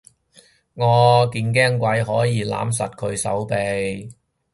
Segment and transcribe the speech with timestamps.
[0.73, 4.09] 我堅驚鬼可以攬實佢手臂